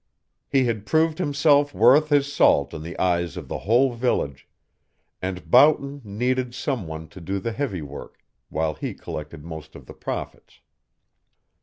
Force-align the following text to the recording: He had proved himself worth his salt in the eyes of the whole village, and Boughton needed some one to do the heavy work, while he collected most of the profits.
He 0.49 0.65
had 0.65 0.87
proved 0.87 1.19
himself 1.19 1.75
worth 1.75 2.09
his 2.09 2.33
salt 2.33 2.73
in 2.73 2.81
the 2.81 2.97
eyes 2.97 3.37
of 3.37 3.47
the 3.47 3.59
whole 3.59 3.93
village, 3.93 4.49
and 5.21 5.51
Boughton 5.51 6.01
needed 6.03 6.55
some 6.55 6.87
one 6.87 7.07
to 7.09 7.21
do 7.21 7.37
the 7.37 7.51
heavy 7.51 7.83
work, 7.83 8.17
while 8.49 8.73
he 8.73 8.95
collected 8.95 9.45
most 9.45 9.75
of 9.75 9.85
the 9.85 9.93
profits. 9.93 10.61